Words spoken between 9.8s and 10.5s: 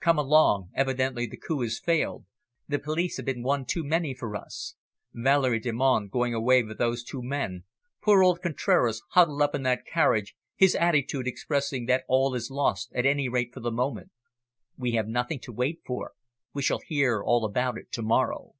carriage,